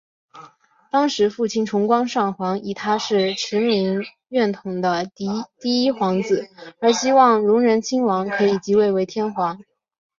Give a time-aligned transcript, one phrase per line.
[0.89, 5.27] 当时父亲崇光上皇以他是持明院统的嫡
[5.59, 6.49] 第一皇子
[6.81, 9.59] 而希望荣仁亲王可以即位为天皇。